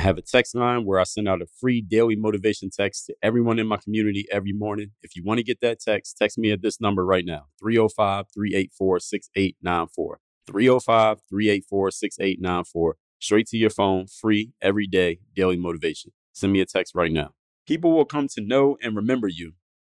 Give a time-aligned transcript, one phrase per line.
[0.00, 3.14] I have a text line where I send out a free daily motivation text to
[3.22, 4.92] everyone in my community every morning.
[5.02, 8.24] If you want to get that text, text me at this number right now 305
[8.32, 10.20] 384 6894.
[10.46, 12.96] 305 384 6894.
[13.18, 16.12] Straight to your phone, free, every day, daily motivation.
[16.32, 17.32] Send me a text right now.
[17.66, 19.52] People will come to know and remember you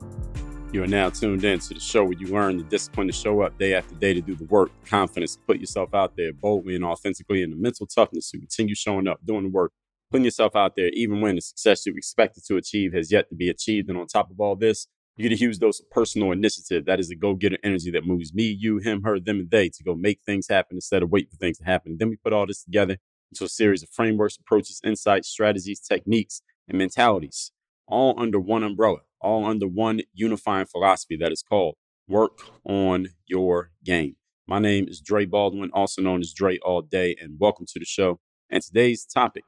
[0.72, 3.40] You are now tuned in to the show where you learn the discipline to show
[3.40, 6.74] up day after day to do the work, confidence to put yourself out there boldly
[6.74, 9.70] and authentically, and the mental toughness to continue showing up, doing the work,
[10.10, 13.36] putting yourself out there, even when the success you expected to achieve has yet to
[13.36, 13.88] be achieved.
[13.88, 16.84] And on top of all this, you get a huge dose of personal initiative.
[16.84, 19.70] That is the go getter energy that moves me, you, him, her, them, and they
[19.70, 21.96] to go make things happen instead of wait for things to happen.
[21.98, 22.98] Then we put all this together
[23.32, 27.52] into a series of frameworks, approaches, insights, strategies, techniques, and mentalities,
[27.86, 33.70] all under one umbrella, all under one unifying philosophy that is called work on your
[33.84, 34.16] game.
[34.46, 37.86] My name is Dre Baldwin, also known as Dre All Day, and welcome to the
[37.86, 38.20] show.
[38.50, 39.44] And today's topic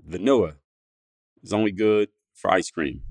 [0.00, 0.54] vanilla
[1.42, 3.02] is only good for ice cream.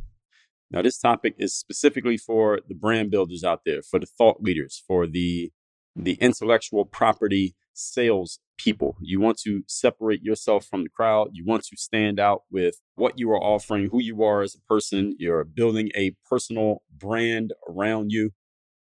[0.74, 4.84] Now, this topic is specifically for the brand builders out there, for the thought leaders,
[4.88, 5.52] for the
[5.96, 8.98] the intellectual property sales people.
[9.00, 11.30] You want to separate yourself from the crowd.
[11.34, 14.62] You want to stand out with what you are offering, who you are as a
[14.62, 15.16] person.
[15.20, 18.32] You're building a personal brand around you.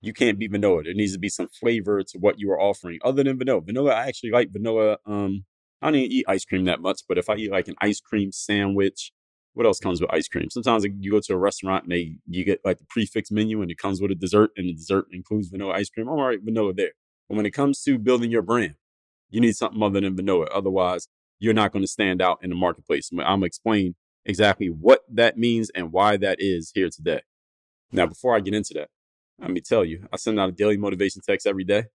[0.02, 0.84] You can't be vanilla.
[0.84, 3.62] There needs to be some flavor to what you are offering other than vanilla.
[3.62, 4.98] Vanilla, I actually like vanilla.
[5.06, 5.46] Um,
[5.81, 8.02] I don't even eat ice cream that much, but if I eat like an ice
[8.02, 9.14] cream sandwich,
[9.57, 10.51] what else comes with ice cream?
[10.51, 13.59] Sometimes you go to a restaurant and they you get like the prix fixe menu
[13.63, 16.07] and it comes with a dessert and the dessert includes vanilla ice cream.
[16.07, 16.91] I'm all right, vanilla there.
[17.28, 18.75] But when it comes to building your brand,
[19.31, 20.45] you need something other than vanilla.
[20.53, 21.07] Otherwise,
[21.40, 23.09] you're not going to stand out in the marketplace.
[23.12, 23.95] I'm going to explain
[24.25, 27.22] exactly what that means and why that is here today.
[27.91, 28.89] Now, before I get into that,
[29.39, 31.85] let me tell you, I send out a daily motivation text every day.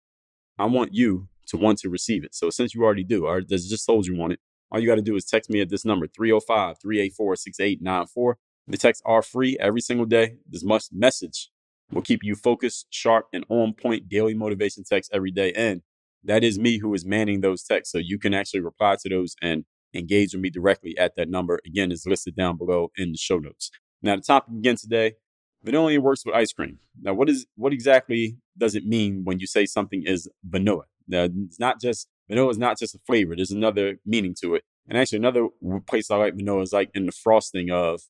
[0.59, 2.35] I want you to want to receive it.
[2.35, 4.41] So since you already do, I just told you want it,
[4.73, 8.39] all you got to do is text me at this number 305 384 6894.
[8.69, 10.37] The texts are free every single day.
[10.49, 11.51] This must message
[11.93, 15.53] will keep you focused, sharp, and on point daily motivation text every day.
[15.53, 15.83] And
[16.25, 17.93] that is me who is manning those texts.
[17.93, 21.61] So you can actually reply to those and engage with me directly at that number.
[21.67, 23.71] Again, is listed down below in the show notes.
[24.01, 25.17] Now, the topic again today
[25.63, 26.79] vanilla works with ice cream.
[27.01, 30.85] Now, what is what exactly does it mean when you say something is vanilla?
[31.09, 33.37] Now, it's not just vanilla is not just a flavor.
[33.37, 34.65] There's another meaning to it.
[34.89, 35.49] And actually, another
[35.87, 38.01] place I like vanilla is like in the frosting of.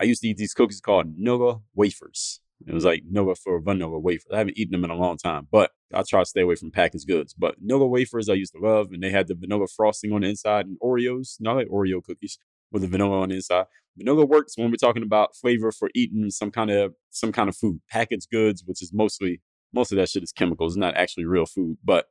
[0.00, 2.40] I used to eat these cookies called Nilla wafers.
[2.66, 4.30] It was like Nilla for vanilla wafers.
[4.32, 6.70] I haven't eaten them in a long time, but I try to stay away from
[6.70, 7.34] packaged goods.
[7.34, 10.28] But Nilla wafers I used to love, and they had the vanilla frosting on the
[10.28, 11.36] inside and Oreos.
[11.40, 12.38] Not like Oreo cookies
[12.72, 13.66] with the vanilla on the inside.
[13.96, 17.56] Vanilla works when we're talking about flavor for eating some kind of some kind of
[17.56, 17.80] food.
[17.90, 19.40] Packaged goods, which is mostly
[19.72, 21.78] most of that shit is chemicals, not actually real food.
[21.84, 22.06] But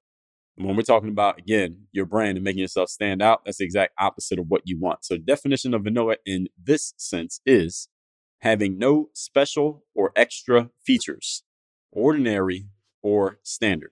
[0.57, 3.93] When we're talking about, again, your brand and making yourself stand out, that's the exact
[3.99, 5.05] opposite of what you want.
[5.05, 7.89] So, the definition of vanilla in this sense is
[8.39, 11.43] having no special or extra features,
[11.91, 12.69] ordinary
[13.03, 13.91] or standard.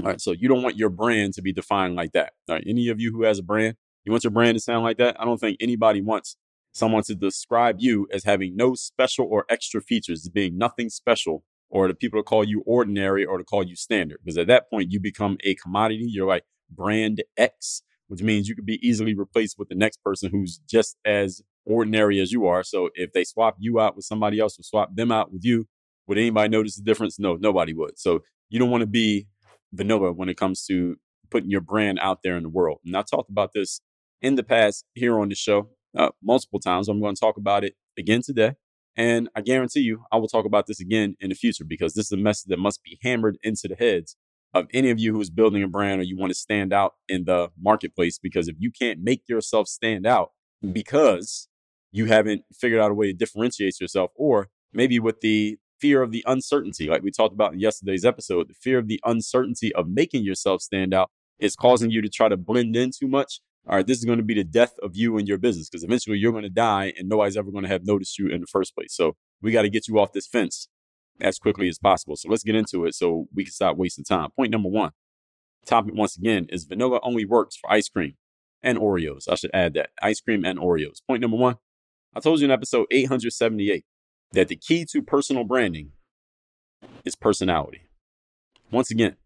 [0.00, 0.20] All right.
[0.20, 2.32] So, you don't want your brand to be defined like that.
[2.48, 2.64] All right.
[2.66, 5.20] Any of you who has a brand, you want your brand to sound like that?
[5.20, 6.36] I don't think anybody wants
[6.72, 11.88] someone to describe you as having no special or extra features, being nothing special or
[11.88, 14.18] the people to call you ordinary or to call you standard.
[14.24, 16.06] Because at that point, you become a commodity.
[16.08, 20.30] You're like brand X, which means you could be easily replaced with the next person
[20.30, 22.62] who's just as ordinary as you are.
[22.62, 25.66] So if they swap you out with somebody else or swap them out with you,
[26.06, 27.18] would anybody notice the difference?
[27.18, 27.98] No, nobody would.
[27.98, 29.28] So you don't want to be
[29.72, 30.96] vanilla when it comes to
[31.30, 32.78] putting your brand out there in the world.
[32.86, 33.82] And I talked about this
[34.22, 36.88] in the past here on the show uh, multiple times.
[36.88, 38.54] I'm going to talk about it again today.
[38.98, 42.06] And I guarantee you, I will talk about this again in the future because this
[42.06, 44.16] is a message that must be hammered into the heads
[44.54, 46.94] of any of you who is building a brand or you want to stand out
[47.08, 48.18] in the marketplace.
[48.18, 50.32] Because if you can't make yourself stand out
[50.72, 51.48] because
[51.92, 56.10] you haven't figured out a way to differentiate yourself, or maybe with the fear of
[56.10, 59.88] the uncertainty, like we talked about in yesterday's episode, the fear of the uncertainty of
[59.88, 61.08] making yourself stand out
[61.38, 64.18] is causing you to try to blend in too much all right, this is going
[64.18, 66.94] to be the death of you and your business because eventually you're going to die
[66.96, 68.94] and nobody's ever going to have noticed you in the first place.
[68.94, 70.68] So we got to get you off this fence
[71.20, 72.16] as quickly as possible.
[72.16, 74.30] So let's get into it so we can stop wasting time.
[74.30, 74.92] Point number one
[75.66, 78.14] topic once again is vanilla only works for ice cream
[78.62, 79.24] and Oreos.
[79.28, 81.02] I should add that ice cream and Oreos.
[81.06, 81.56] Point number one
[82.16, 83.84] I told you in episode 878
[84.32, 85.92] that the key to personal branding
[87.04, 87.82] is personality.
[88.70, 89.16] Once again,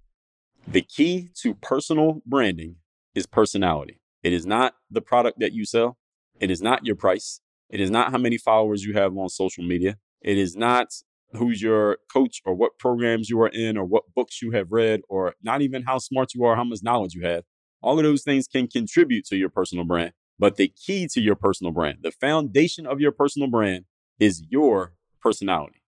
[0.66, 2.76] the key to personal branding
[3.14, 4.01] is personality.
[4.22, 5.98] It is not the product that you sell.
[6.40, 7.40] It is not your price.
[7.70, 9.96] It is not how many followers you have on social media.
[10.20, 10.92] It is not
[11.32, 15.00] who's your coach or what programs you are in or what books you have read
[15.08, 17.44] or not even how smart you are, how much knowledge you have.
[17.80, 20.12] All of those things can contribute to your personal brand.
[20.38, 23.84] But the key to your personal brand, the foundation of your personal brand
[24.18, 25.82] is your personality.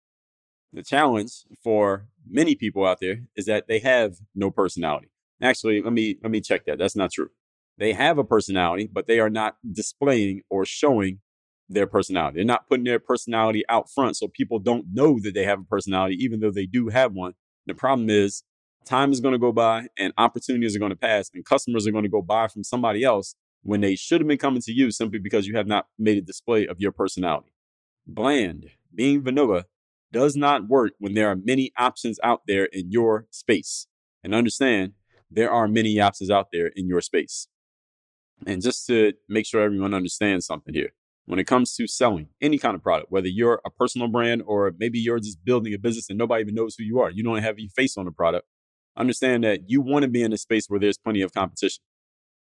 [0.73, 5.09] The challenge for many people out there is that they have no personality.
[5.41, 6.77] Actually, let me let me check that.
[6.77, 7.29] That's not true.
[7.81, 11.17] They have a personality, but they are not displaying or showing
[11.67, 12.35] their personality.
[12.35, 15.63] They're not putting their personality out front so people don't know that they have a
[15.63, 17.33] personality, even though they do have one.
[17.65, 18.43] The problem is
[18.85, 21.91] time is going to go by and opportunities are going to pass and customers are
[21.91, 23.33] going to go buy from somebody else
[23.63, 26.21] when they should have been coming to you simply because you have not made a
[26.21, 27.51] display of your personality.
[28.05, 29.65] Bland, being vanilla,
[30.11, 33.87] does not work when there are many options out there in your space.
[34.23, 34.91] And understand,
[35.31, 37.47] there are many options out there in your space.
[38.45, 40.91] And just to make sure everyone understands something here,
[41.25, 44.73] when it comes to selling any kind of product, whether you're a personal brand or
[44.77, 47.37] maybe you're just building a business and nobody even knows who you are, you don't
[47.37, 48.47] have your face on the product,
[48.97, 51.83] understand that you want to be in a space where there's plenty of competition.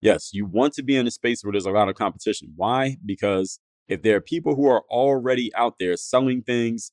[0.00, 2.52] Yes, you want to be in a space where there's a lot of competition.
[2.56, 2.96] Why?
[3.04, 6.92] Because if there are people who are already out there selling things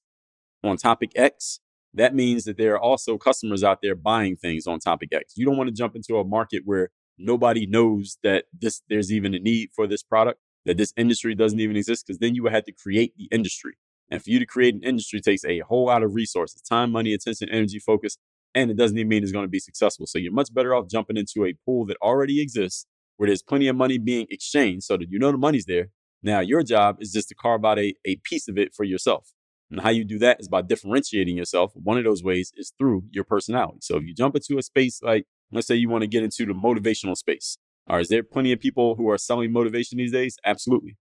[0.64, 1.60] on topic X,
[1.94, 5.34] that means that there are also customers out there buying things on topic X.
[5.36, 9.34] You don't want to jump into a market where nobody knows that this there's even
[9.34, 12.54] a need for this product, that this industry doesn't even exist, because then you would
[12.54, 13.74] have to create the industry.
[14.12, 17.14] And for you to create an industry takes a whole lot of resources, time, money,
[17.14, 18.18] attention, energy, focus,
[18.56, 20.08] and it doesn't even mean it's going to be successful.
[20.08, 22.88] So you're much better off jumping into a pool that already exists
[23.18, 25.90] where there's plenty of money being exchanged so that you know the money's there.
[26.24, 29.34] Now your job is just to carve out a, a piece of it for yourself.
[29.70, 31.72] And how you do that is by differentiating yourself.
[31.76, 33.80] One of those ways is through your personality.
[33.82, 36.46] So if you jump into a space like Let's say you want to get into
[36.46, 37.58] the motivational space.
[37.88, 40.38] All right, is there plenty of people who are selling motivation these days?
[40.46, 40.98] Absolutely.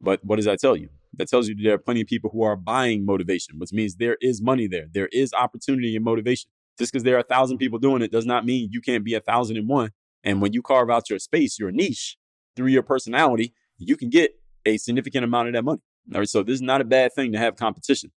[0.00, 0.88] But what does that tell you?
[1.14, 4.16] That tells you there are plenty of people who are buying motivation, which means there
[4.20, 4.86] is money there.
[4.92, 6.50] There is opportunity in motivation.
[6.78, 9.14] Just because there are a thousand people doing it does not mean you can't be
[9.14, 9.90] a thousand and one.
[10.24, 12.16] And when you carve out your space, your niche
[12.56, 14.32] through your personality, you can get
[14.64, 15.80] a significant amount of that money.
[16.12, 18.10] All right, so this is not a bad thing to have competition.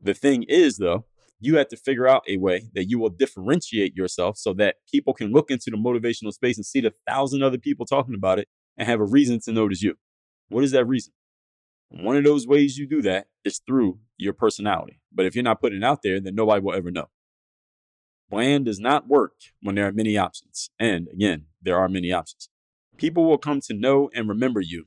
[0.00, 1.04] The thing is, though,
[1.40, 5.14] you have to figure out a way that you will differentiate yourself so that people
[5.14, 8.48] can look into the motivational space and see the thousand other people talking about it
[8.76, 9.94] and have a reason to notice you.
[10.48, 11.12] What is that reason?
[11.90, 15.00] One of those ways you do that is through your personality.
[15.12, 17.06] But if you're not putting it out there, then nobody will ever know.
[18.30, 20.70] Bland does not work when there are many options.
[20.78, 22.50] And again, there are many options.
[22.98, 24.86] People will come to know and remember you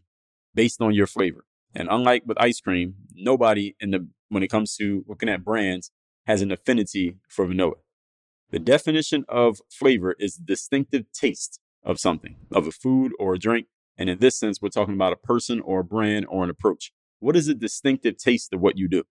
[0.53, 1.46] based on your flavor.
[1.74, 5.91] And unlike with ice cream, nobody in the when it comes to looking at brands
[6.25, 7.75] has an affinity for vanilla.
[8.51, 13.39] The definition of flavor is the distinctive taste of something, of a food or a
[13.39, 13.67] drink.
[13.97, 16.91] And in this sense, we're talking about a person or a brand or an approach.
[17.19, 19.03] What is the distinctive taste of what you do?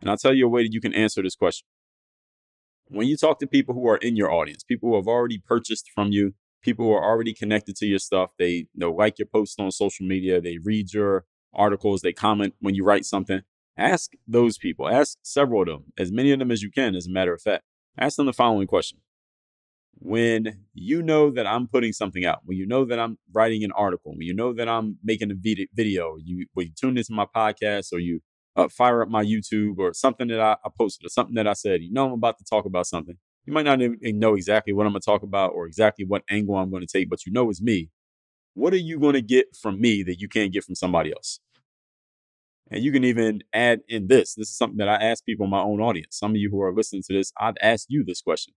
[0.00, 1.66] And I'll tell you a way that you can answer this question.
[2.86, 5.90] When you talk to people who are in your audience, people who have already purchased
[5.94, 8.30] from you, people who are already connected to your stuff.
[8.38, 10.40] They know like your posts on social media.
[10.40, 12.00] They read your articles.
[12.00, 13.42] They comment when you write something.
[13.78, 14.88] Ask those people.
[14.88, 16.96] Ask several of them, as many of them as you can.
[16.96, 17.64] As a matter of fact,
[17.98, 18.98] ask them the following question:
[20.00, 23.72] When you know that I'm putting something out, when you know that I'm writing an
[23.72, 27.12] article, when you know that I'm making a vid- video, you when you tune into
[27.12, 28.20] my podcast or you
[28.56, 31.52] uh, fire up my YouTube or something that I, I posted or something that I
[31.52, 33.16] said, you know I'm about to talk about something.
[33.46, 36.22] You might not even know exactly what I'm going to talk about or exactly what
[36.28, 37.90] angle I'm going to take, but you know it's me.
[38.54, 41.40] What are you going to get from me that you can't get from somebody else?
[42.70, 44.34] And you can even add in this.
[44.34, 46.18] This is something that I ask people in my own audience.
[46.18, 48.54] Some of you who are listening to this, I'd ask you this question.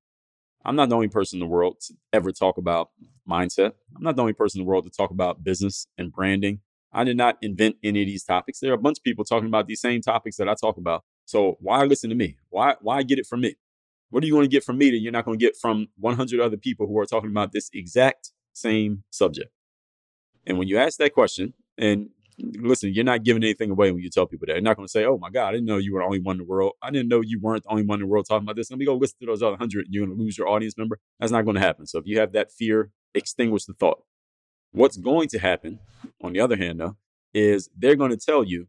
[0.66, 2.90] I'm not the only person in the world to ever talk about
[3.30, 3.74] mindset.
[3.96, 6.60] I'm not the only person in the world to talk about business and branding.
[6.94, 8.60] I did not invent any of these topics.
[8.60, 11.04] There are a bunch of people talking about these same topics that I talk about.
[11.26, 12.38] So why listen to me?
[12.50, 13.56] Why why get it from me?
[14.10, 15.88] What are you going to get from me that you're not going to get from
[15.98, 19.50] 100 other people who are talking about this exact same subject?
[20.46, 22.10] And when you ask that question, and
[22.42, 24.54] listen, you're not giving anything away when you tell people that.
[24.54, 26.20] You're not going to say, "Oh my God, I didn't know you were the only
[26.20, 26.74] one in the world.
[26.82, 28.72] I didn't know you weren't the only one in the world talking about this.
[28.72, 30.78] Let me go listen to those other hundred, and you're going to lose your audience
[30.78, 31.88] member." That's not going to happen.
[31.88, 34.04] So if you have that fear, extinguish the thought.
[34.72, 35.80] What's going to happen,
[36.24, 36.98] on the other hand, though,
[37.34, 38.68] is they're going to tell you,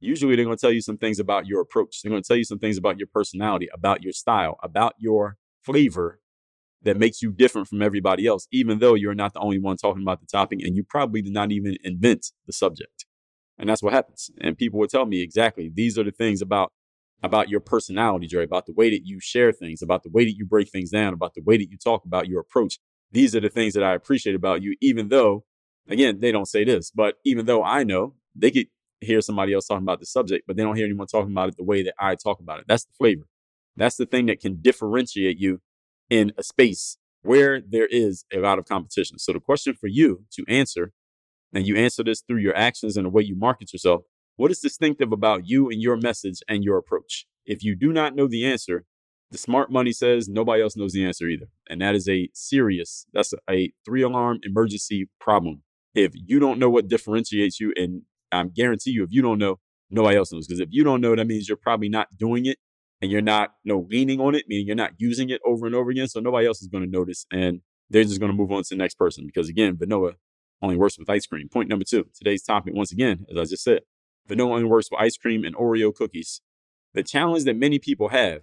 [0.00, 2.02] usually they're going to tell you some things about your approach.
[2.02, 5.36] They're going to tell you some things about your personality, about your style, about your
[5.62, 6.18] flavor
[6.84, 10.02] that makes you different from everybody else, even though you're not the only one talking
[10.02, 13.06] about the topic and you probably did not even invent the subject.
[13.58, 14.30] And that's what happens.
[14.40, 16.72] And people will tell me exactly these are the things about
[17.22, 20.36] about your personality, Jerry, about the way that you share things, about the way that
[20.36, 22.80] you break things down, about the way that you talk about your approach.
[23.12, 25.44] These are the things that I appreciate about you, even though
[25.88, 28.66] Again, they don't say this, but even though I know they could
[29.00, 31.56] hear somebody else talking about the subject, but they don't hear anyone talking about it
[31.56, 32.66] the way that I talk about it.
[32.68, 33.26] That's the flavor.
[33.76, 35.60] That's the thing that can differentiate you
[36.10, 39.18] in a space where there is a lot of competition.
[39.18, 40.92] So the question for you to answer,
[41.52, 44.02] and you answer this through your actions and the way you market yourself,
[44.36, 47.26] what is distinctive about you and your message and your approach?
[47.44, 48.84] If you do not know the answer,
[49.30, 51.46] the smart money says nobody else knows the answer either.
[51.68, 55.62] And that is a serious, that's a, a three alarm emergency problem
[55.94, 59.58] if you don't know what differentiates you, and I guarantee you, if you don't know,
[59.90, 60.46] nobody else knows.
[60.46, 62.58] Because if you don't know, that means you're probably not doing it
[63.02, 65.74] and you're not you know, leaning on it, meaning you're not using it over and
[65.74, 66.08] over again.
[66.08, 67.26] So nobody else is going to notice.
[67.30, 69.26] And they're just going to move on to the next person.
[69.26, 70.12] Because again, vanilla
[70.62, 71.48] only works with ice cream.
[71.48, 73.80] Point number two, today's topic, once again, as I just said,
[74.26, 76.40] vanilla only works with ice cream and Oreo cookies.
[76.94, 78.42] The challenge that many people have,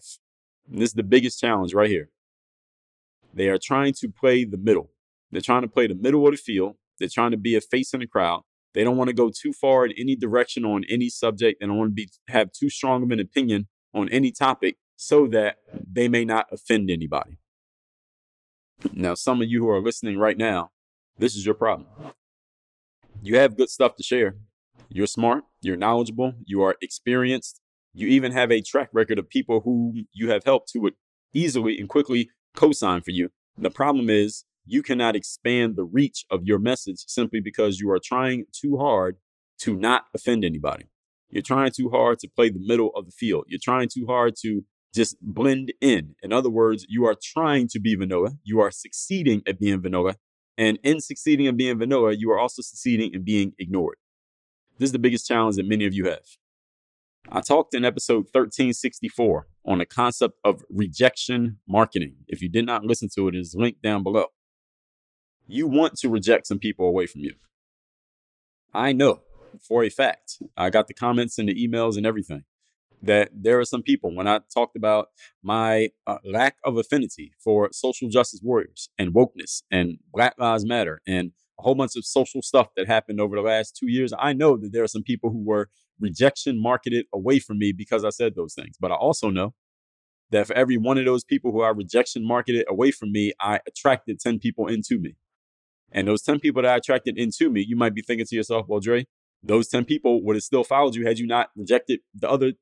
[0.69, 2.09] and this is the biggest challenge right here,
[3.33, 4.91] they are trying to play the middle.
[5.31, 7.93] They're trying to play the middle of the field they're trying to be a face
[7.93, 8.43] in the crowd.
[8.73, 11.59] They don't want to go too far in any direction on any subject.
[11.59, 15.27] They don't want to be have too strong of an opinion on any topic so
[15.27, 17.37] that they may not offend anybody.
[18.93, 20.71] Now, some of you who are listening right now,
[21.17, 21.87] this is your problem.
[23.21, 24.35] You have good stuff to share.
[24.89, 27.61] You're smart, you're knowledgeable, you are experienced.
[27.93, 30.95] You even have a track record of people who you have helped who would
[31.33, 33.29] easily and quickly co sign for you.
[33.57, 37.99] The problem is you cannot expand the reach of your message simply because you are
[38.03, 39.17] trying too hard
[39.59, 40.85] to not offend anybody.
[41.29, 43.45] You're trying too hard to play the middle of the field.
[43.47, 46.15] You're trying too hard to just blend in.
[46.23, 48.31] In other words, you are trying to be vanilla.
[48.43, 50.15] You are succeeding at being vanilla.
[50.57, 53.97] And in succeeding at being vanilla, you are also succeeding in being ignored.
[54.77, 56.25] This is the biggest challenge that many of you have.
[57.31, 62.15] I talked in episode 1364 on the concept of rejection marketing.
[62.27, 64.25] If you did not listen to it, it is linked down below
[65.49, 67.33] you want to reject some people away from you.
[68.73, 69.21] I know
[69.61, 72.43] for a fact, I got the comments and the emails and everything
[73.01, 75.07] that there are some people when I talked about
[75.41, 81.01] my uh, lack of affinity for social justice warriors and wokeness and Black Lives Matter
[81.07, 84.13] and a whole bunch of social stuff that happened over the last two years.
[84.17, 88.03] I know that there are some people who were rejection marketed away from me because
[88.05, 88.77] I said those things.
[88.79, 89.53] But I also know
[90.31, 93.59] that for every one of those people who are rejection marketed away from me, I
[93.67, 95.15] attracted 10 people into me.
[95.91, 98.67] And those 10 people that I attracted into me, you might be thinking to yourself,
[98.67, 99.05] well, Dre,
[99.43, 102.53] those 10 people would have still followed you had you not rejected the other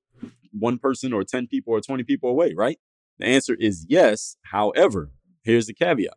[0.52, 2.78] one person or 10 people or 20 people away, right?
[3.20, 4.38] The answer is yes.
[4.44, 5.12] However,
[5.44, 6.14] here's the caveat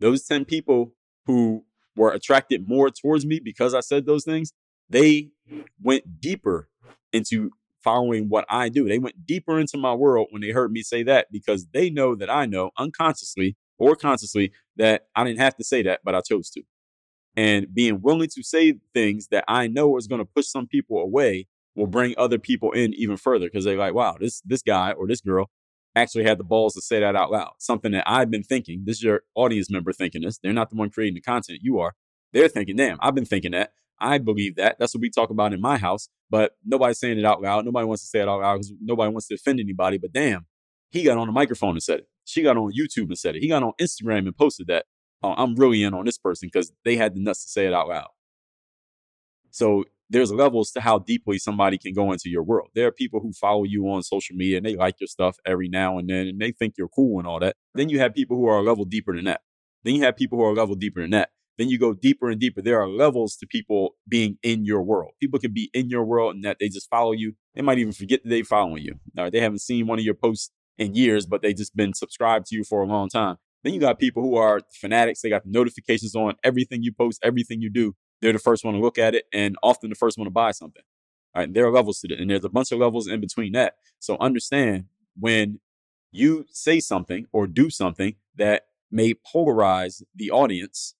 [0.00, 0.92] those 10 people
[1.26, 1.64] who
[1.96, 4.52] were attracted more towards me because I said those things,
[4.90, 5.30] they
[5.80, 6.68] went deeper
[7.12, 7.50] into
[7.82, 8.88] following what I do.
[8.88, 12.14] They went deeper into my world when they heard me say that because they know
[12.14, 16.20] that I know unconsciously or consciously that I didn't have to say that, but I
[16.20, 16.62] chose to.
[17.36, 20.98] And being willing to say things that I know is going to push some people
[20.98, 24.92] away will bring other people in even further because they're like, wow, this this guy
[24.92, 25.50] or this girl
[25.94, 27.52] actually had the balls to say that out loud.
[27.58, 28.82] Something that I've been thinking.
[28.84, 30.38] This is your audience member thinking this.
[30.38, 31.60] They're not the one creating the content.
[31.62, 31.94] You are.
[32.32, 33.72] They're thinking, damn, I've been thinking that.
[33.98, 34.76] I believe that.
[34.78, 36.08] That's what we talk about in my house.
[36.28, 37.64] But nobody's saying it out loud.
[37.64, 39.98] Nobody wants to say it out loud because nobody wants to offend anybody.
[39.98, 40.46] But damn,
[40.90, 42.08] he got on the microphone and said it.
[42.24, 43.42] She got on YouTube and said it.
[43.42, 44.86] He got on Instagram and posted that.
[45.22, 47.72] Oh, I'm really in on this person because they had the nuts to say it
[47.72, 48.08] out loud.
[49.50, 52.68] So there's levels to how deeply somebody can go into your world.
[52.74, 55.68] There are people who follow you on social media and they like your stuff every
[55.68, 57.56] now and then and they think you're cool and all that.
[57.74, 59.42] Then you have people who are a level deeper than that.
[59.84, 61.30] Then you have people who are a level deeper than that.
[61.58, 62.62] Then you go deeper and deeper.
[62.62, 65.12] There are levels to people being in your world.
[65.20, 67.34] People can be in your world and that they just follow you.
[67.54, 68.94] They might even forget that they're following you.
[69.14, 72.56] They haven't seen one of your posts in years, but they just been subscribed to
[72.56, 73.36] you for a long time.
[73.64, 75.20] Then you got people who are fanatics.
[75.20, 77.94] They got notifications on everything you post, everything you do.
[78.20, 80.52] They're the first one to look at it and often the first one to buy
[80.52, 80.82] something.
[81.34, 83.52] All right, there are levels to it, and there's a bunch of levels in between
[83.52, 83.74] that.
[83.98, 84.84] So understand
[85.18, 85.60] when
[86.10, 90.94] you say something or do something that may polarize the audience,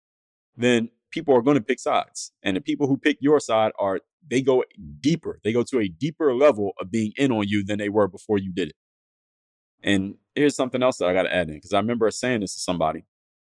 [0.56, 2.32] then people are going to pick sides.
[2.42, 4.64] And the people who pick your side are they go
[5.00, 5.38] deeper.
[5.44, 8.38] They go to a deeper level of being in on you than they were before
[8.38, 8.76] you did it.
[9.82, 12.54] And here's something else that I got to add in because I remember saying this
[12.54, 13.04] to somebody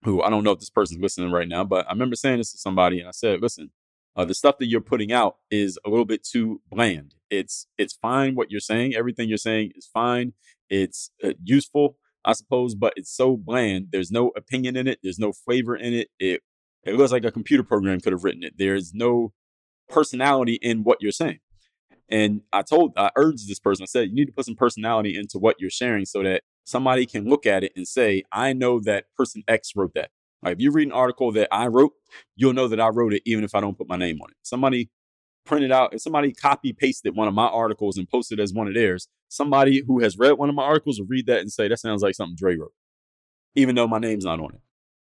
[0.04, 2.52] who I don't know if this person's listening right now, but I remember saying this
[2.52, 3.70] to somebody and I said, listen,
[4.16, 7.14] uh, the stuff that you're putting out is a little bit too bland.
[7.30, 8.94] It's it's fine what you're saying.
[8.94, 10.32] Everything you're saying is fine.
[10.68, 13.88] It's uh, useful, I suppose, but it's so bland.
[13.92, 14.98] There's no opinion in it.
[15.02, 16.08] There's no flavor in it.
[16.18, 16.42] It
[16.84, 18.54] it looks like a computer program could have written it.
[18.56, 19.32] There's no
[19.88, 21.40] personality in what you're saying.
[22.08, 25.16] And I told, I urged this person, I said, you need to put some personality
[25.16, 28.80] into what you're sharing so that somebody can look at it and say, I know
[28.80, 30.10] that person X wrote that.
[30.42, 31.92] Like if you read an article that I wrote,
[32.36, 34.36] you'll know that I wrote it even if I don't put my name on it.
[34.42, 34.90] Somebody
[35.44, 38.74] printed out, if somebody copy pasted one of my articles and posted as one of
[38.74, 41.78] theirs, somebody who has read one of my articles will read that and say, that
[41.78, 42.72] sounds like something Dre wrote,
[43.54, 44.60] even though my name's not on it.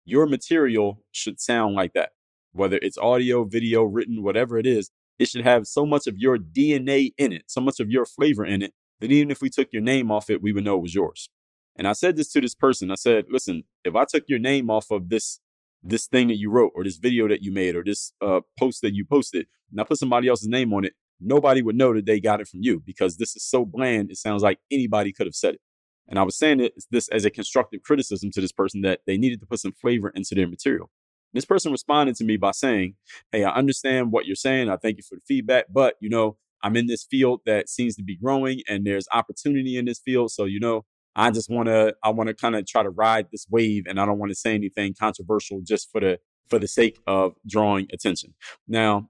[0.05, 2.12] Your material should sound like that,
[2.53, 4.89] whether it's audio, video, written, whatever it is.
[5.20, 8.43] It should have so much of your DNA in it, so much of your flavor
[8.43, 10.81] in it, that even if we took your name off it, we would know it
[10.81, 11.29] was yours.
[11.77, 12.92] And I said this to this person.
[12.92, 15.40] I said, listen, if I took your name off of this
[15.84, 18.84] this thing that you wrote or this video that you made or this uh, post
[18.84, 22.05] that you posted, and I put somebody else's name on it, nobody would know that
[22.05, 24.12] they got it from you because this is so bland.
[24.12, 25.62] It sounds like anybody could have said it.
[26.07, 29.40] And I was saying this as a constructive criticism to this person that they needed
[29.40, 30.92] to put some flavor into their material.
[31.34, 32.96] This person responded to me by saying,
[33.31, 34.70] Hey, I understand what you're saying.
[34.70, 37.96] I thank you for the feedback, but you know, I'm in this field that seems
[37.96, 40.31] to be growing and there's opportunity in this field.
[40.31, 43.28] So, you know, I just want to, I want to kind of try to ride
[43.32, 46.20] this wave and I don't want to say anything controversial just for the,
[46.50, 48.34] for the sake of drawing attention.
[48.68, 49.10] Now,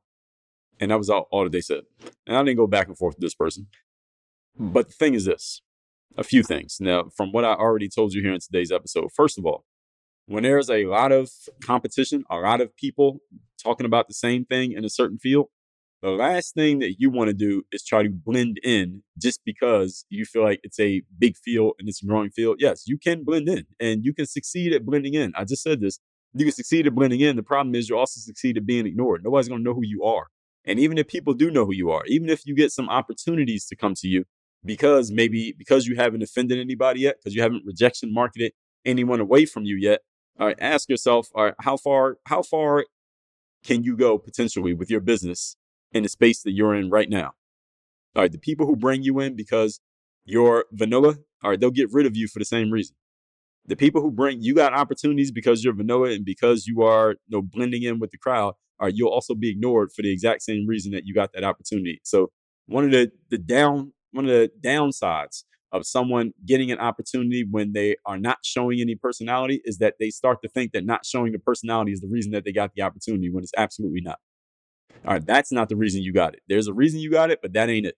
[0.79, 1.83] and that was all, all that they said.
[2.25, 3.67] And I didn't go back and forth with this person.
[4.57, 5.61] But the thing is this
[6.17, 6.77] a few things.
[6.79, 9.65] Now, from what I already told you here in today's episode, first of all,
[10.25, 11.29] when there's a lot of
[11.63, 13.19] competition, a lot of people
[13.61, 15.47] talking about the same thing in a certain field,
[16.01, 20.03] the last thing that you want to do is try to blend in just because
[20.09, 22.57] you feel like it's a big field and it's a growing field.
[22.59, 25.31] Yes, you can blend in and you can succeed at blending in.
[25.35, 25.99] I just said this.
[26.33, 27.35] You can succeed at blending in.
[27.35, 29.23] The problem is you also succeed at being ignored.
[29.23, 30.27] Nobody's going to know who you are.
[30.65, 33.65] And even if people do know who you are, even if you get some opportunities
[33.67, 34.25] to come to you
[34.65, 38.53] because maybe because you haven't offended anybody yet, because you haven't rejection marketed
[38.85, 40.01] anyone away from you yet,
[40.39, 42.85] all right, ask yourself, all right, how far, how far
[43.63, 45.55] can you go potentially with your business
[45.93, 47.33] in the space that you're in right now.
[48.15, 49.79] All right, the people who bring you in because
[50.25, 52.95] you're vanilla, all right, they'll get rid of you for the same reason.
[53.67, 57.17] The people who bring you got opportunities because you're vanilla and because you are you
[57.29, 60.41] know blending in with the crowd, all right, you'll also be ignored for the exact
[60.41, 62.01] same reason that you got that opportunity.
[62.03, 62.31] So
[62.65, 67.73] one of the the down one of the downsides of someone getting an opportunity when
[67.73, 71.31] they are not showing any personality is that they start to think that not showing
[71.31, 74.19] the personality is the reason that they got the opportunity when it's absolutely not.
[75.05, 76.41] All right, that's not the reason you got it.
[76.47, 77.95] There's a reason you got it, but that ain't it.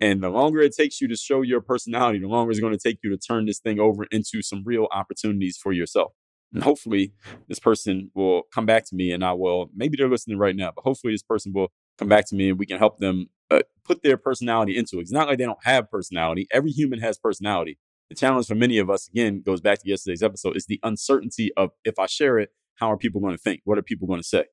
[0.00, 2.78] And the longer it takes you to show your personality, the longer it's going to
[2.78, 6.12] take you to turn this thing over into some real opportunities for yourself.
[6.52, 7.12] And hopefully,
[7.48, 10.72] this person will come back to me and I will, maybe they're listening right now,
[10.74, 13.60] but hopefully, this person will come back to me and we can help them uh,
[13.84, 15.02] put their personality into it.
[15.02, 16.46] It's not like they don't have personality.
[16.52, 17.78] Every human has personality.
[18.08, 21.50] The challenge for many of us, again, goes back to yesterday's episode, is the uncertainty
[21.56, 23.60] of if I share it, how are people going to think?
[23.64, 24.44] What are people going to say?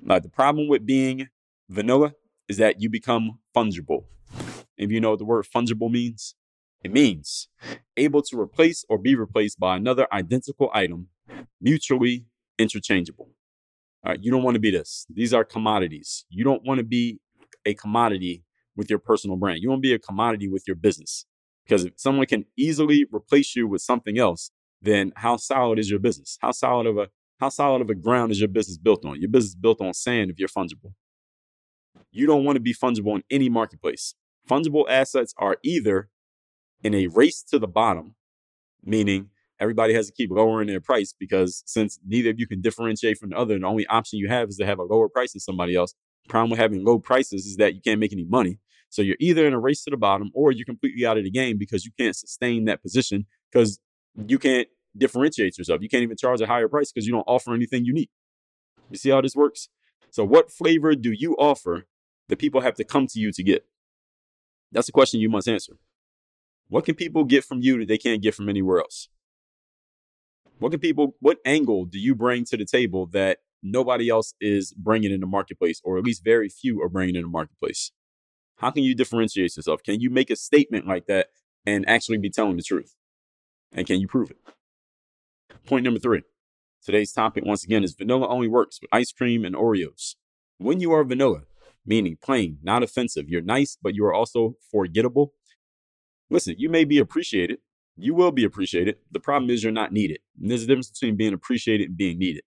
[0.00, 1.28] Now, the problem with being
[1.68, 2.14] vanilla
[2.48, 4.04] is that you become fungible.
[4.76, 6.34] If you know what the word fungible means,
[6.84, 7.48] it means
[7.96, 11.08] able to replace or be replaced by another identical item,
[11.60, 12.26] mutually
[12.58, 13.30] interchangeable.
[14.04, 15.06] All right, you don't want to be this.
[15.12, 16.26] These are commodities.
[16.28, 17.18] You don't want to be
[17.64, 18.44] a commodity
[18.76, 19.60] with your personal brand.
[19.60, 21.26] You want to be a commodity with your business.
[21.64, 25.98] Because if someone can easily replace you with something else, then how solid is your
[25.98, 26.38] business?
[26.40, 29.20] How solid of a how solid of a ground is your business built on?
[29.20, 30.92] Your business is built on sand if you're fungible.
[32.10, 34.14] You don't want to be fungible in any marketplace.
[34.48, 36.08] Fungible assets are either
[36.82, 38.14] in a race to the bottom,
[38.84, 43.18] meaning everybody has to keep lowering their price because since neither of you can differentiate
[43.18, 45.40] from the other, the only option you have is to have a lower price than
[45.40, 45.94] somebody else.
[46.28, 48.58] problem with having low prices is that you can't make any money.
[48.88, 51.30] So you're either in a race to the bottom or you're completely out of the
[51.30, 53.78] game because you can't sustain that position because
[54.26, 55.82] you can't differentiate yourself.
[55.82, 58.10] You can't even charge a higher price because you don't offer anything unique.
[58.90, 59.68] You see how this works?
[60.10, 61.86] So, what flavor do you offer
[62.28, 63.66] that people have to come to you to get?
[64.72, 65.78] That's a question you must answer.
[66.68, 69.08] What can people get from you that they can't get from anywhere else?
[70.58, 74.72] What can people, what angle do you bring to the table that nobody else is
[74.72, 77.92] bringing in the marketplace, or at least very few are bringing in the marketplace?
[78.56, 79.82] How can you differentiate yourself?
[79.82, 81.28] Can you make a statement like that
[81.66, 82.94] and actually be telling the truth?
[83.72, 84.38] And can you prove it?
[85.66, 86.22] Point number three.
[86.84, 90.14] Today's topic, once again, is vanilla only works with ice cream and Oreos.
[90.58, 91.42] When you are vanilla,
[91.84, 95.32] meaning plain, not offensive, you're nice, but you are also forgettable.
[96.30, 97.58] Listen, you may be appreciated.
[97.96, 98.98] You will be appreciated.
[99.10, 100.20] The problem is you're not needed.
[100.40, 102.44] And there's a difference between being appreciated and being needed.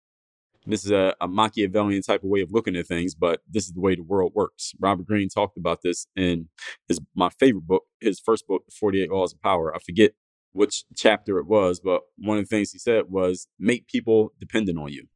[0.66, 3.74] This is a, a, Machiavellian type of way of looking at things, but this is
[3.74, 4.74] the way the world works.
[4.80, 6.48] Robert Greene talked about this in
[6.88, 9.76] his my favorite book, his first book, 48 Laws of Power.
[9.76, 10.12] I forget
[10.52, 14.78] which chapter it was, but one of the things he said was make people dependent
[14.78, 15.08] on you.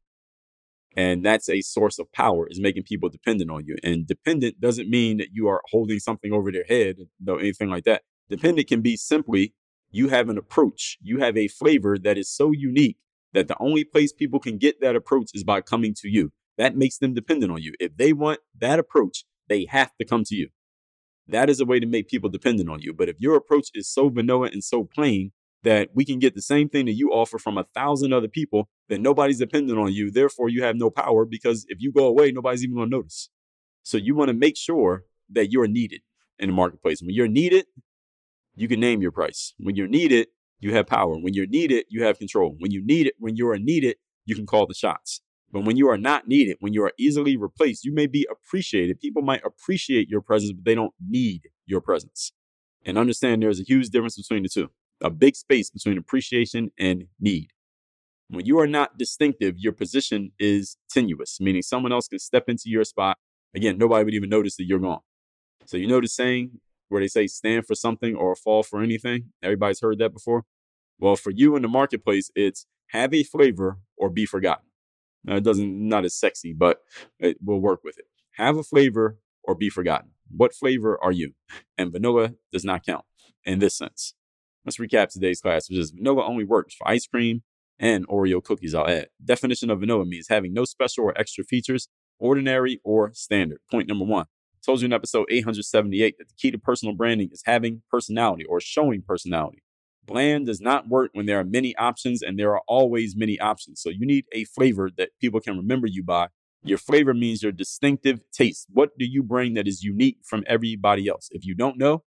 [0.96, 3.76] And that's a source of power is making people dependent on you.
[3.82, 7.84] And dependent doesn't mean that you are holding something over their head, or anything like
[7.84, 8.02] that.
[8.02, 8.34] Mm-hmm.
[8.36, 9.54] Dependent can be simply
[9.90, 12.96] you have an approach, you have a flavor that is so unique
[13.32, 16.32] that the only place people can get that approach is by coming to you.
[16.56, 17.74] That makes them dependent on you.
[17.80, 20.48] If they want that approach, they have to come to you.
[21.28, 22.92] That is a way to make people dependent on you.
[22.92, 25.32] But if your approach is so vanilla and so plain
[25.62, 28.68] that we can get the same thing that you offer from a thousand other people,
[28.88, 30.10] then nobody's dependent on you.
[30.10, 33.30] Therefore, you have no power because if you go away, nobody's even going to notice.
[33.82, 36.02] So you want to make sure that you're needed
[36.38, 37.00] in the marketplace.
[37.00, 37.66] When you're needed,
[38.54, 39.54] you can name your price.
[39.58, 40.28] When you're needed,
[40.60, 41.16] you have power.
[41.16, 42.56] When you're needed, you have control.
[42.58, 45.20] When you need it, when you are needed, you can call the shots.
[45.54, 48.98] But when you are not needed, when you are easily replaced, you may be appreciated.
[48.98, 52.32] People might appreciate your presence, but they don't need your presence.
[52.84, 57.04] And understand there's a huge difference between the two, a big space between appreciation and
[57.20, 57.50] need.
[58.26, 62.64] When you are not distinctive, your position is tenuous, meaning someone else can step into
[62.66, 63.18] your spot.
[63.54, 65.02] Again, nobody would even notice that you're gone.
[65.66, 69.26] So you know the saying where they say stand for something or fall for anything?
[69.40, 70.46] Everybody's heard that before.
[70.98, 74.66] Well, for you in the marketplace, it's have a flavor or be forgotten.
[75.24, 76.78] Now, it doesn't not as sexy, but
[77.18, 78.06] it will work with it.
[78.32, 80.10] Have a flavor or be forgotten.
[80.28, 81.32] What flavor are you?
[81.78, 83.04] And vanilla does not count
[83.44, 84.14] in this sense.
[84.64, 87.42] Let's recap today's class, which is vanilla only works for ice cream
[87.78, 88.74] and Oreo cookies.
[88.74, 89.08] I'll add.
[89.24, 93.58] Definition of vanilla means having no special or extra features, ordinary or standard.
[93.70, 94.26] Point number one.
[94.64, 98.60] Told you in episode 878 that the key to personal branding is having personality or
[98.60, 99.62] showing personality.
[100.06, 103.80] Bland does not work when there are many options and there are always many options.
[103.80, 106.28] So you need a flavor that people can remember you by.
[106.62, 108.66] Your flavor means your distinctive taste.
[108.70, 111.28] What do you bring that is unique from everybody else?
[111.30, 112.04] If you don't know,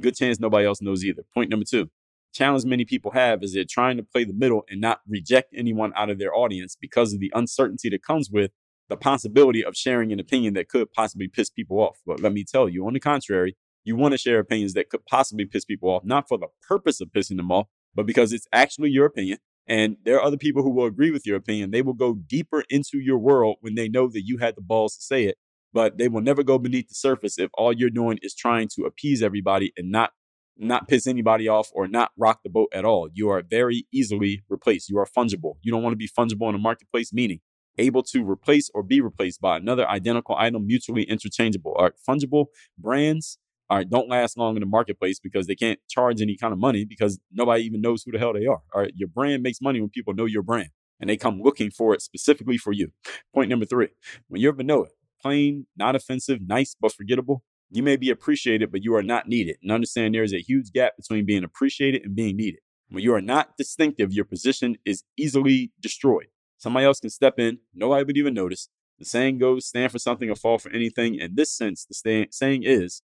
[0.00, 1.22] good chance nobody else knows either.
[1.34, 1.90] Point number two
[2.36, 5.92] challenge many people have is they're trying to play the middle and not reject anyone
[5.96, 8.50] out of their audience because of the uncertainty that comes with
[8.88, 11.98] the possibility of sharing an opinion that could possibly piss people off.
[12.06, 13.56] But let me tell you, on the contrary,
[13.86, 17.00] you want to share opinions that could possibly piss people off, not for the purpose
[17.00, 19.38] of pissing them off, but because it's actually your opinion.
[19.68, 21.70] And there are other people who will agree with your opinion.
[21.70, 24.96] They will go deeper into your world when they know that you had the balls
[24.96, 25.36] to say it,
[25.72, 28.84] but they will never go beneath the surface if all you're doing is trying to
[28.84, 30.10] appease everybody and not
[30.58, 33.08] not piss anybody off or not rock the boat at all.
[33.12, 34.88] You are very easily replaced.
[34.88, 35.56] You are fungible.
[35.60, 37.40] You don't want to be fungible in the marketplace, meaning
[37.76, 41.74] able to replace or be replaced by another identical item, mutually interchangeable.
[41.76, 42.46] All right, fungible
[42.78, 46.52] brands all right, don't last long in the marketplace because they can't charge any kind
[46.52, 48.60] of money because nobody even knows who the hell they are.
[48.74, 50.68] All right, your brand makes money when people know your brand
[51.00, 52.92] and they come looking for it specifically for you.
[53.34, 53.88] Point number three
[54.28, 54.86] when you're vanilla,
[55.20, 59.56] plain, not offensive, nice, but forgettable, you may be appreciated, but you are not needed.
[59.62, 62.60] And understand there is a huge gap between being appreciated and being needed.
[62.88, 66.26] When you are not distinctive, your position is easily destroyed.
[66.58, 68.68] Somebody else can step in, nobody would even notice.
[68.98, 71.16] The saying goes, stand for something or fall for anything.
[71.16, 73.02] In this sense, the saying is,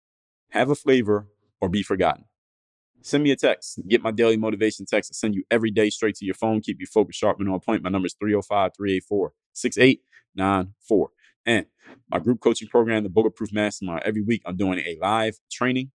[0.52, 1.28] have a flavor,
[1.62, 2.26] or be forgotten.
[3.02, 3.80] Send me a text.
[3.88, 5.12] Get my daily motivation text.
[5.14, 6.62] I send you every day straight to your phone.
[6.62, 7.84] Keep you focused, sharp, and on point.
[7.84, 11.10] My number is 305 384 6894.
[11.46, 11.66] And
[12.10, 15.92] my group coaching program, the Bulletproof Mastermind, every week I'm doing a live training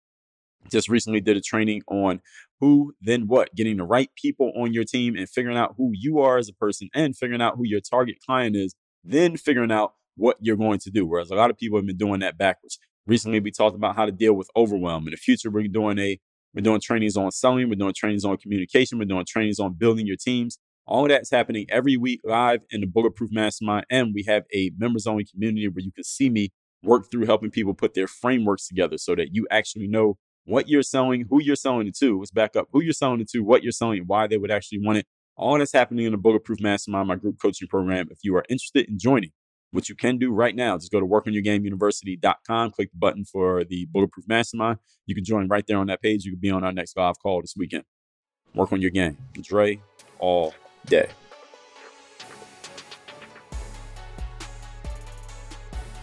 [0.70, 2.20] Just recently did a training on
[2.60, 6.20] who, then what, getting the right people on your team and figuring out who you
[6.20, 9.94] are as a person and figuring out who your target client is, then figuring out
[10.16, 11.06] what you're going to do.
[11.06, 12.78] Whereas a lot of people have been doing that backwards.
[13.10, 15.08] Recently, we talked about how to deal with overwhelm.
[15.08, 16.16] In the future, we're doing a
[16.54, 20.06] we're doing trainings on selling, we're doing trainings on communication, we're doing trainings on building
[20.06, 20.58] your teams.
[20.86, 23.86] All that's happening every week live in the Bulletproof Mastermind.
[23.90, 26.50] And we have a members only community where you can see me
[26.84, 30.84] work through helping people put their frameworks together so that you actually know what you're
[30.84, 32.16] selling, who you're selling it to.
[32.16, 34.86] Let's back up who you're selling it to, what you're selling, why they would actually
[34.86, 35.06] want it.
[35.36, 38.06] All that's happening in the Bulletproof Mastermind, my group coaching program.
[38.12, 39.32] If you are interested in joining,
[39.72, 43.86] what you can do right now, just go to workonyourgameuniversity.com, click the button for the
[43.92, 44.78] Bulletproof Mastermind.
[45.06, 46.24] You can join right there on that page.
[46.24, 47.84] You can be on our next live call this weekend.
[48.54, 49.16] Work on your game.
[49.40, 49.80] Dre
[50.18, 50.54] all
[50.86, 51.08] day.